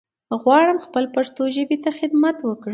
[0.41, 2.69] غواړم خپل پښتو ژبې ته خدمت وکړم